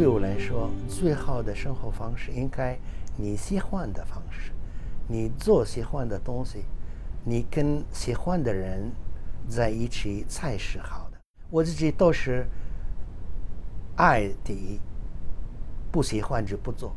[0.00, 2.74] 对我来说，最好的生活方式应该
[3.18, 4.50] 你喜欢的方式，
[5.06, 6.64] 你做喜欢的东西，
[7.22, 8.90] 你跟喜欢的人
[9.46, 11.18] 在一起才是好的。
[11.50, 12.46] 我自己都是
[13.96, 14.80] 爱第一，
[15.92, 16.96] 不喜欢就不做。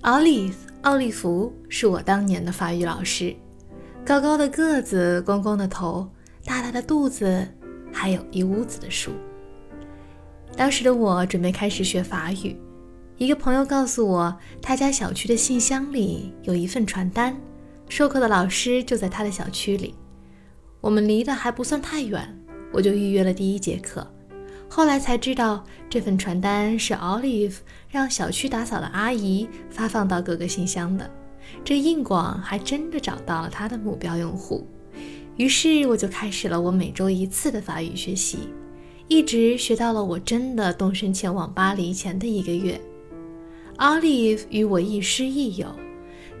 [0.00, 3.36] Olive 奥利弗是我当年的法语老师，
[4.04, 6.08] 高高的个子，光光的头，
[6.44, 7.46] 大大的肚子，
[7.92, 9.12] 还有一屋子的书。
[10.56, 12.60] 当时的我准备开始学法语，
[13.18, 17.36] 一个朋友告诉我，他家小区的信箱里有一份传单，
[17.88, 19.94] 授课的老师就在他的小区里。
[20.80, 22.36] 我们离得还不算太远，
[22.72, 24.04] 我就预约了第一节课。
[24.68, 27.56] 后来才知道，这份传单是 Olive
[27.88, 31.08] 让小区打扫的阿姨发放到各个信箱的。
[31.64, 34.66] 这硬广还真的找到了他的目标用户。
[35.36, 38.38] 于是我就开始了我每周一次的法语学习，
[39.08, 42.80] 一直学到了我真的动身前往巴黎前的一个月。
[43.78, 45.68] Olive 与我亦师亦友，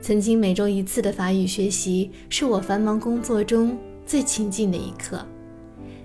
[0.02, 5.26] 曾经每周一次的法语学习是我繁忙工作中最亲近的一刻。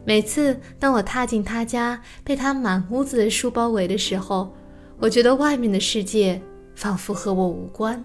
[0.06, 4.54] 每次当我踏进他家，被他满屋子的书包围的时候，
[5.00, 6.42] 我觉得外面的世界
[6.76, 8.02] 仿佛和我无关，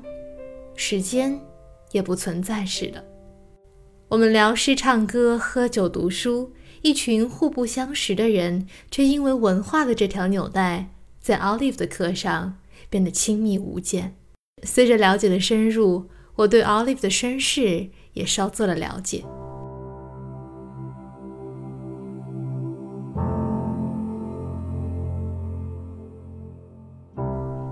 [0.82, 1.38] 时间
[1.92, 3.04] 也不存在似的。
[4.08, 10.88] 我们聊诗、唱歌、喝酒、读书，一群互不相识的人，却因为文化的这条纽带，
[11.20, 12.56] 在 Olive 的课上
[12.88, 14.16] 变得亲密无间。
[14.62, 19.22] 随着了解的深入，我对 Olive 的身世也稍做了了解。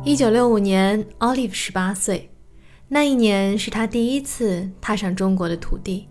[0.04, 2.30] 一九六五年，Olive 十八岁，
[2.88, 6.08] 那一年是他第一次踏上中国的土地。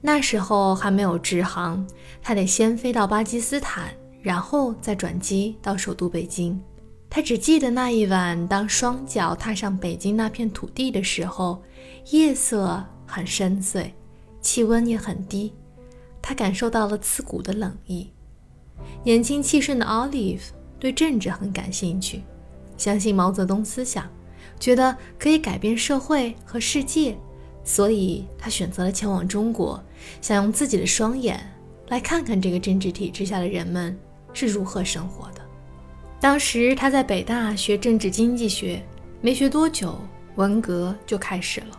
[0.00, 1.86] 那时候还没有直航，
[2.22, 6.58] 他得先飞到巴基斯坦，然后再转机到首都北京。
[7.10, 11.62] 他只记得那一晚，当双脚踏上北京那片土地的时候，
[12.10, 13.90] 夜色很深邃，
[14.40, 15.52] 气温也很低，
[16.22, 18.10] 他感受到了刺骨的冷意。
[19.02, 20.48] 年轻气盛的 Olive
[20.78, 22.22] 对政治很感兴趣。
[22.76, 24.06] 相信毛泽东思想，
[24.58, 27.16] 觉得可以改变社会和世界，
[27.64, 29.82] 所以他选择了前往中国，
[30.20, 31.38] 想用自己的双眼
[31.88, 33.96] 来看看这个政治体制下的人们
[34.32, 35.40] 是如何生活的。
[36.20, 38.82] 当时他在北大学政治经济学，
[39.20, 39.98] 没学多久，
[40.36, 41.78] 文革就开始了。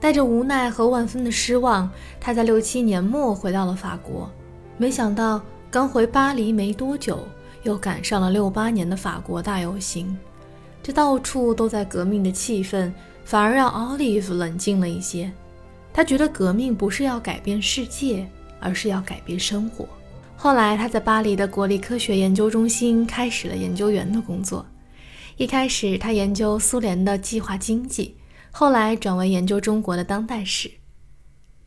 [0.00, 1.88] 带着无奈和万分的失望，
[2.18, 4.30] 他在六七年末回到了法国，
[4.78, 7.18] 没想到刚回巴黎没多久。
[7.64, 10.18] 又赶上了六八年的法国大游行，
[10.82, 12.92] 这到处都在革命的气氛，
[13.24, 15.32] 反而让 Olive 冷静了一些。
[15.92, 18.26] 他觉得革命不是要改变世界，
[18.58, 19.86] 而是要改变生活。
[20.36, 24.66] 后来他在巴黎的国立科学研究中心开始了研究员的工作。
[25.36, 28.16] 一开始他研究苏联的计划经济，
[28.50, 30.70] 后来转为研究中国的当代史。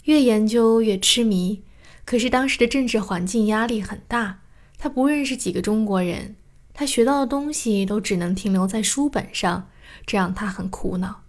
[0.04, 1.64] 越研究越痴迷，
[2.04, 4.40] 可是当时的政治环境压力很大。
[4.78, 6.36] 他不认识几个中国人，
[6.76, 9.70] 他学到的东西都只能停留在书本上，
[10.06, 11.22] 这让他很苦恼。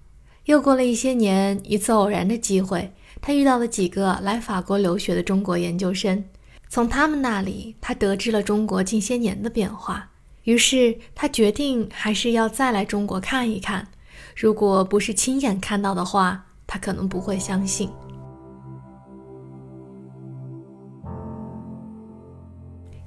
[0.46, 6.24] 又过了一些年，一次偶然的机会，他遇到了几个来法国留学的中国研究生，
[6.68, 10.10] 从他们那里，他得知了中国近些年的变化。
[10.42, 13.88] 于是他决定还是要再来中国看一看，
[14.36, 17.88] 如果不是亲眼看到的话，他可能不会相信。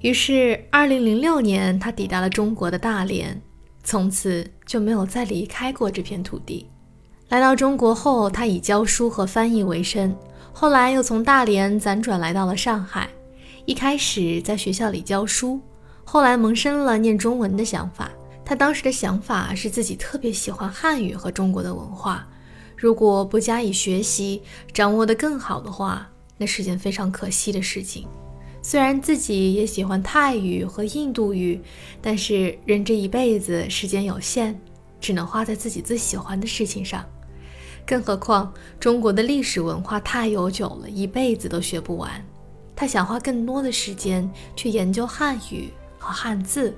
[0.02, 3.42] 于是，二零零六年，他抵达了中国的大连，
[3.84, 6.70] 从此就没有再离开过这片土地。
[7.28, 10.16] 来到中国后，他以教书和翻译为生，
[10.54, 13.10] 后来又从大连辗转来到了上海。
[13.66, 15.60] 一开始在学校里教书，
[16.06, 18.10] 后来萌生了念中文的想法。
[18.46, 22.26] 他当时的想法是自己特别喜欢汉语和中国的文化，
[22.78, 24.42] 如果不加以学习，
[24.74, 28.08] 掌握得更好的话，那是件非常可惜的事情。
[28.62, 31.60] 虽然自己也喜欢泰语和印度语，
[32.02, 34.60] 但是人这一辈子时间有限，
[35.00, 37.04] 只能花在自己最喜欢的事情上。
[37.86, 42.24] 更何况中国的历史文化太悠久了，一辈子都学不完。
[42.76, 46.76] 他想花更多的时间去研究汉语和汉字。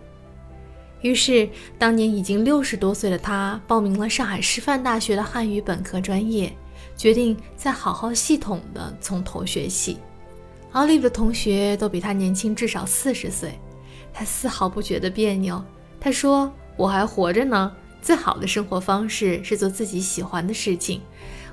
[1.02, 6.56] 于是，当年已经六十多岁的他报名了上海师范大学的汉语本科专业，
[6.96, 9.98] 决定再好好系统的从头学习
[10.72, 10.78] 习。
[10.78, 13.60] Olive 的同学都比他年轻至少四十岁，
[14.14, 15.64] 他丝毫不觉得别扭。
[16.00, 17.72] 他说：“我还活着呢，
[18.02, 21.02] 最好的生活方式是做自己喜欢的事情。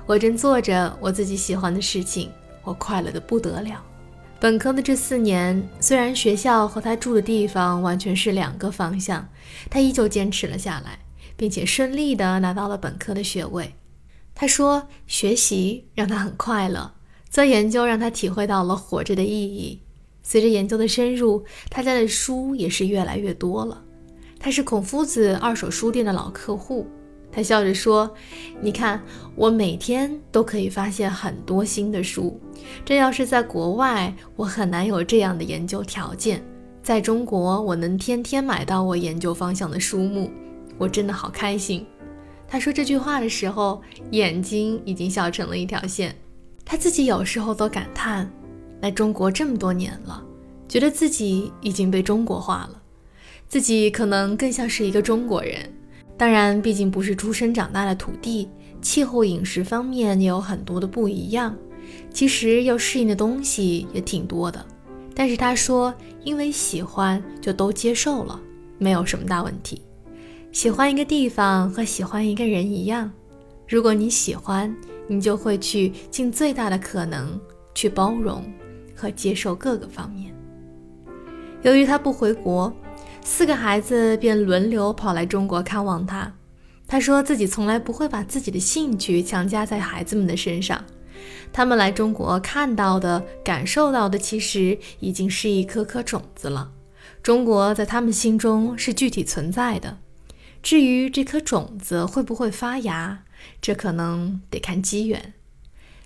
[0.05, 2.31] 我正做着我自己喜欢的事情，
[2.63, 3.83] 我快乐的不得了。
[4.39, 9.27] 本科的这四年，虽然学校和他住的地方完全是两个方向，
[9.69, 10.97] 他依旧坚持了下来，
[11.35, 13.75] 并且顺利的拿到了本科的学位。
[14.33, 16.93] 他说，学习让他很快乐，
[17.29, 19.79] 做研究让他体会到了活着的意义。
[20.23, 23.83] 随着研究的深入，他家的书也是越来越多了。
[24.39, 26.87] 他是孔夫子二手书店的老客户。
[27.31, 28.09] 他笑着说
[28.59, 29.01] ：“你看，
[29.35, 32.39] 我每天都可以发现很多新的书。
[32.83, 36.43] 这要是在国外，我很难有这样的研究条件。
[36.81, 40.31] 在中国，我能天天买到我研究方向的书目，
[40.77, 41.85] 我真的好开心。”
[42.47, 43.79] 他说这句话的时候，
[44.09, 46.15] 眼睛已经笑成了一条线。
[46.71, 48.31] 他自己有时候都感叹：
[48.79, 50.23] 来中国这么多年了，
[50.67, 52.79] 觉得自己已经被中国化了，
[53.47, 55.57] 自己可能更像是一个中国人。
[56.15, 58.47] 当然，毕竟不是出生长大的土地，
[58.83, 61.57] 气候、饮食方面也有很多的不一样。
[62.13, 64.63] 其实要适应的东西也挺多的。
[65.15, 65.91] 但是他说，
[66.23, 68.39] 因为喜欢，就都接受了，
[68.77, 69.81] 没有什么大问题。
[70.51, 73.11] 喜欢一个地方和喜欢一个人一样，
[73.69, 74.75] 如果你喜欢，
[75.07, 77.39] 你就会去尽最大的可能
[77.75, 78.43] 去包容
[78.95, 80.33] 和接受各个方面。
[81.61, 82.73] 由于他不回国。
[83.21, 86.33] 四个孩子便轮流跑来中国看望他。
[86.87, 90.83] 他说自己从来不会把自己的兴趣强加在孩子们的身上。
[91.51, 96.71] 他们来中国看到的、感受到的，其实已经是一颗颗种子了。
[97.21, 99.97] 中国在他们心中是具体存在的。
[100.63, 103.25] 至于这颗种子会不会发芽，
[103.61, 105.33] 这可能得看机缘。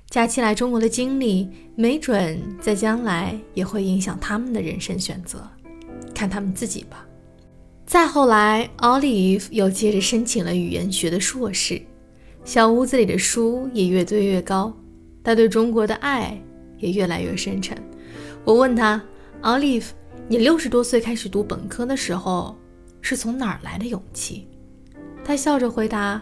[0.10, 5.50] 假期来中国的经历，没准在将来也会影响他们的人生选择。
[6.14, 7.06] 看他们自己吧。
[7.86, 11.82] 再后来，Olive 又接着申请了语言学的硕士。
[12.46, 14.72] 小屋子里的书也越堆越高，
[15.24, 16.40] 他对中国的爱
[16.78, 17.78] 也越来越深沉。
[18.46, 19.02] 我问他
[19.42, 19.88] ：“Olive，
[20.28, 22.56] 你六十多岁开始读本科的时候，
[23.02, 24.48] 是从哪儿来的勇气？”
[25.26, 26.22] 他笑着回答：“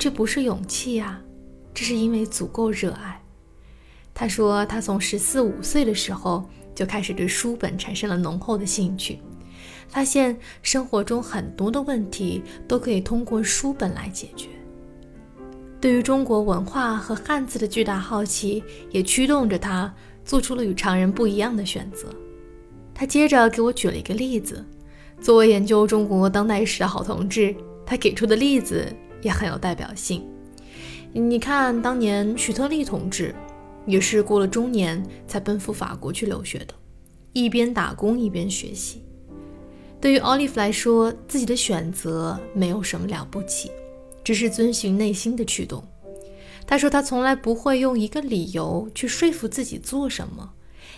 [0.00, 1.20] 这不是勇气呀，
[1.72, 3.22] 这是因为足够热爱。”
[4.12, 9.18] 他说：“他从十四五岁的时候。”就开始对书本产生了浓厚的兴趣，
[9.88, 14.48] 发现生活中很多的问题都可以通过书本来解决。
[15.78, 19.92] 对于中国文化和汉字的巨大好奇，也驱动着他
[20.24, 22.08] 做出了与常人不一样的选择。
[22.94, 24.64] 他接着给我举了一个例子，
[25.20, 27.54] 作为研究中国当代史的好同志，
[27.84, 28.86] 他给出的例子
[29.22, 30.26] 也很有代表性。
[31.12, 33.34] 你看，当年许特立同志。
[33.86, 36.74] 也是过了中年才奔赴法国去留学的，
[37.32, 39.02] 一边打工一边学习。
[39.98, 43.72] 对于奥利弗来说，自己的选择没有什么了不起，
[44.22, 45.82] 只是遵循内心的驱动。
[46.66, 50.52] 他说他从来不会用一个理由去说服自己做什么，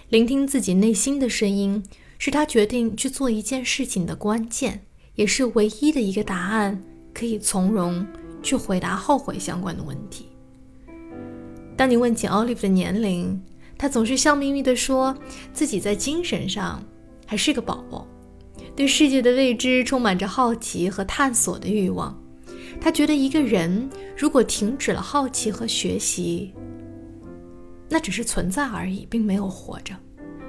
[0.08, 1.82] 聆听自己内心的声音
[2.18, 4.84] 是他决定去做一件事情的关键，
[5.14, 6.82] 也是唯一的一个答案，
[7.14, 8.06] 可以从容
[8.42, 10.28] 去回答后悔相关的问题。
[11.76, 13.42] 当你问起 Olive 的年龄，
[13.78, 15.16] 他总是笑眯眯地说
[15.52, 16.82] 自己在精神上
[17.26, 18.06] 还是个宝宝，
[18.76, 22.16] 对世界的未知充满着好奇和探索的欲望。
[22.80, 26.52] 他觉得一个人如果停止了好奇和学习，
[27.88, 29.94] 那只是存在而已，并没有活着。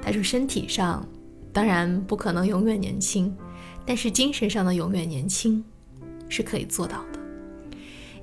[0.01, 1.07] 他说，身体上
[1.51, 3.35] 当然不可能永远年轻，
[3.85, 5.63] 但是精神上的永远年轻
[6.33, 7.19] 是可以做到的。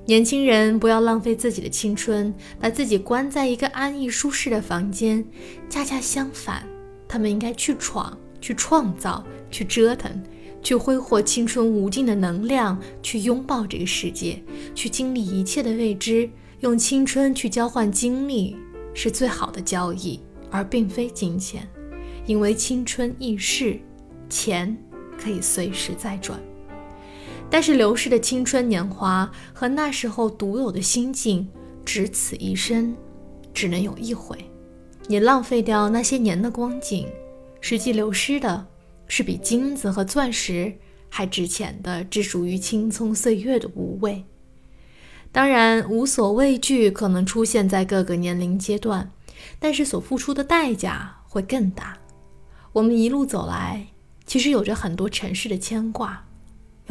[0.05, 5.25] 年轻人不要浪费自己的青春，把自己关在一个安逸舒适的房间。
[5.69, 6.67] 恰恰相反，
[7.07, 10.21] 他们应该去闯、去创造、去折腾、
[10.61, 14.43] 去挥霍青春无尽的能量，去拥抱这个世界，
[14.75, 16.29] 去经历一切的未知。
[16.59, 18.57] 用青春去交换经历，
[18.93, 21.65] 是最好的交易，而并非金钱，
[22.25, 23.79] 因为青春易逝，
[24.29, 24.75] 钱
[25.17, 26.37] 可以随时再赚。
[27.51, 31.45] 但是流逝的青春年华和那时候独有的心境，
[31.83, 32.95] 只此一生，
[33.53, 34.37] 只能有一回。
[35.07, 37.09] 你浪费掉那些年的光景，
[37.59, 38.65] 实际流失的
[39.05, 40.73] 是比金子和钻石
[41.09, 44.23] 还值钱的，只属于青葱岁月的无畏。
[45.33, 49.11] 当然，无所畏惧可能出现在各个年龄阶段，
[49.59, 51.97] 但是所付出的代价会更大。
[52.71, 53.87] 我们一路走来，
[54.25, 56.25] 其实有着很多尘世的牵挂。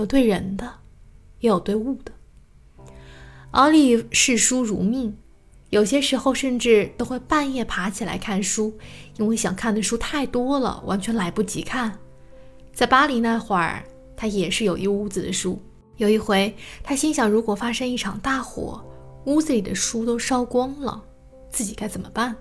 [0.00, 0.66] 有对人的，
[1.40, 2.12] 也有对物的。
[3.50, 5.14] 奥利视书如命，
[5.68, 8.72] 有些时候甚至都会半夜爬起来看书，
[9.18, 11.98] 因为想看的书太多了，完全来不及看。
[12.72, 13.84] 在巴黎那会儿，
[14.16, 15.60] 他也是有一屋子的书。
[15.98, 18.82] 有一回，他心想，如果发生一场大火，
[19.26, 21.04] 屋子里的书都烧光了，
[21.50, 22.34] 自己该怎么办？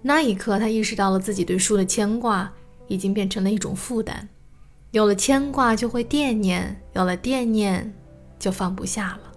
[0.00, 2.50] 那一刻，他意识到了自己对书的牵挂
[2.86, 4.26] 已经变成了一种负担。
[4.90, 7.94] 有了牵挂，就会惦念；有了惦念，
[8.38, 9.32] 就放不下了。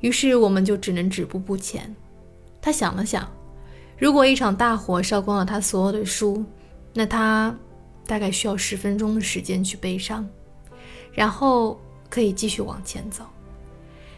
[0.00, 1.94] 于是，我们就只能止步不前。
[2.60, 3.28] 他想了想，
[3.98, 6.44] 如果一场大火烧光了他所有的书，
[6.94, 7.52] 那他
[8.06, 10.28] 大概需要十分钟的时间去悲伤，
[11.12, 13.24] 然后可以继续往前走。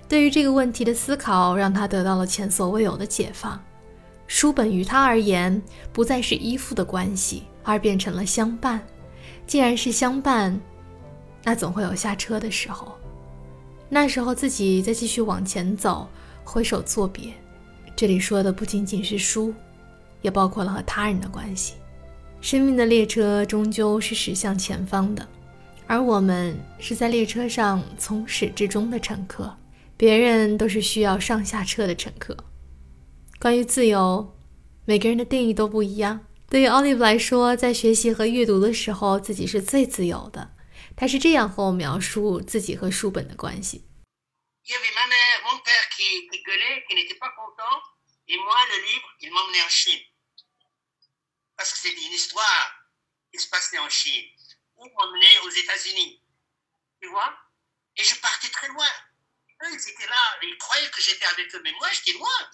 [0.06, 3.58] 对于这个问题的思考，让他得到了前所未有的解放。
[4.26, 5.62] 书本于他而言，
[5.92, 8.80] 不再是依附的关系，而变成了相伴。
[9.46, 10.58] 既然是相伴，
[11.42, 12.96] 那总会有下车的时候。
[13.88, 16.08] 那时候自己再继续往前走，
[16.44, 17.32] 挥手作别。
[17.96, 19.52] 这里说的不仅仅是书，
[20.22, 21.74] 也包括了和他人的关系。
[22.40, 25.28] 生命的列车终究是驶向前方的，
[25.86, 29.54] 而我们是在列车上从始至终的乘客。
[29.96, 32.34] 别人都是需要上下车的乘客。
[33.38, 34.26] 关于自由，
[34.86, 36.18] 每个人的定义都不一样。
[36.50, 40.56] 对于 Olive 来说，在学习和阅读的时候，自己是最自由的。
[40.96, 43.86] 他是这样和我描述自己和书本的关系。
[44.66, 44.74] Et
[51.64, 52.72] c'était une histoire
[53.30, 54.28] qui se passait en Chine,
[54.74, 56.20] ou m'emmenait aux États-Unis.
[57.00, 57.32] Tu vois
[57.96, 58.88] Et je partais très loin.
[59.62, 62.50] Eux, ils étaient là, ils croyaient que j'étais avec eux, mais moi, j'étais loin.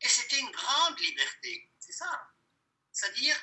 [0.00, 1.67] Et c'était une grande liberté,
[2.00, 2.10] ça.
[2.94, 3.36] C'est-à-dire,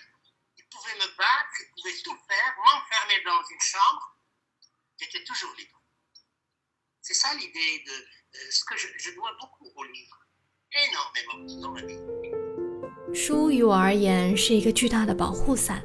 [0.58, 4.04] ils pouvaient me battre, ils pouvaient tout faire, m'enfermer dans une chambre,
[5.00, 5.78] j'étais toujours libre.
[7.02, 10.18] C'est ça l'idée de euh, ce que je, je dois beaucoup au livre,
[10.88, 12.00] énormément dans ma vie.
[13.14, 15.84] 书于我而言是一个巨大的保护伞。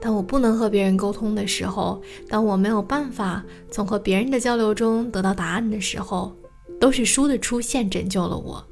[0.00, 6.36] 当我不能和别人沟通的时候，当我没有办法从和别人的交流中得到答案的时候，
[6.80, 8.66] 都是书的出现拯救了我。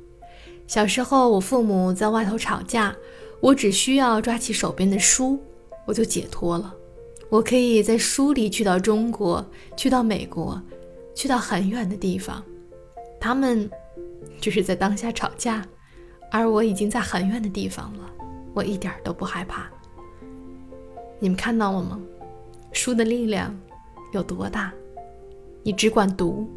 [0.67, 2.95] 小时候，我父母在外头吵架，
[3.45, 5.39] 我只需要抓起手边的书，
[5.85, 6.75] 我就解脱了。
[7.29, 9.45] 我可以在书里去到中国，
[9.77, 10.59] 去到美国，
[11.15, 12.43] 去到很远的地方。
[13.21, 13.71] 他们
[14.41, 15.63] 只是在当下吵架，
[16.31, 18.11] 而我已经在很远的地方了。
[18.55, 19.71] 我一点都不害怕。
[21.19, 22.01] 你们看到了吗？
[22.73, 23.55] 书的力量
[24.15, 24.73] 有多大？
[25.63, 26.49] 你只管读，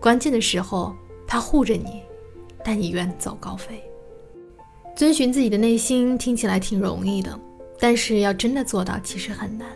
[0.00, 0.96] 关键的时候
[1.26, 2.00] 它护着你。
[2.64, 3.82] 带你远走高飞，
[4.94, 7.38] 遵循自己的内心听起来挺容易的，
[7.80, 9.68] 但是要真的做到其实很难。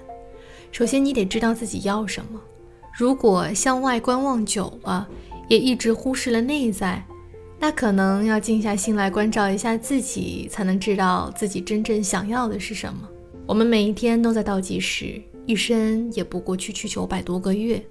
[0.71, 2.41] 首先，你得知道自己要什么。
[2.93, 5.09] 如果向外观望久了，
[5.49, 7.03] 也一直忽视了内在，
[7.59, 13.09] 那可能要静下心来关照一下自己，才能知道自己真正想要的是什么。
[13.47, 17.83] 我们每一天都在倒计时，一生也不过区区九百多个月。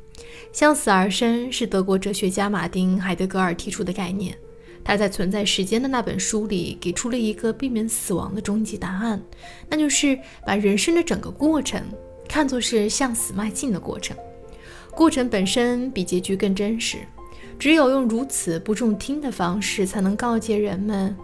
[0.54, 4.38] 向死而生是德国哲学家马丁·海德格尔提出的概念。
[4.86, 9.20] 他在《存在时间》的那本书里给出了一个避免死亡的终极答案，
[9.68, 11.82] 那就是把人生的整个过程
[12.30, 14.16] 看作是向死迈进的过程。
[14.92, 17.00] 过程本身比结局更真实，
[17.58, 21.18] 只有用如此不中听的方式，才能告诫人们：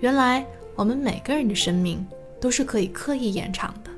[0.00, 0.44] 原来
[0.74, 2.04] 我们每个人的生命
[2.40, 3.90] 都是可以刻意延长的，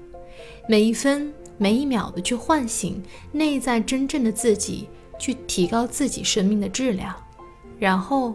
[0.68, 7.14] 每一分每一秒的去唤醒内在真正的自己，去提高自己生命的质量，
[7.78, 8.34] 然后。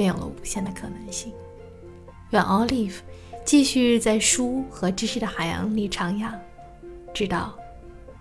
[0.00, 1.30] 便有了无限的可能性。
[2.30, 3.00] 愿 Olive
[3.44, 6.32] 继续在书和知识的海洋里徜徉，
[7.12, 7.54] 直到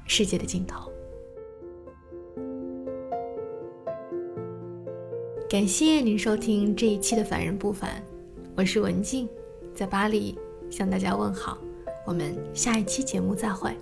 [0.05, 0.91] 世界的尽头。
[5.49, 7.91] 感谢您收听这一期的《凡人不凡》，
[8.57, 9.29] 我是文静，
[9.73, 10.37] 在巴黎
[10.69, 11.57] 向大家问好。
[12.05, 13.73] 我们下一期节目再会。